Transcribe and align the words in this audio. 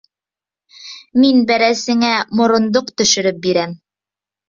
Мин 1.25 1.45
бәрәсеңә 1.53 2.11
морондоҡ 2.43 2.93
төшөрөп 2.99 3.43
бирәм... 3.49 3.81